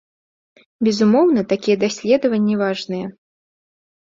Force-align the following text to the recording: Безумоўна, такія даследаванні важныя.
Безумоўна, 0.87 1.43
такія 1.51 1.77
даследаванні 1.83 2.55
важныя. 2.63 3.05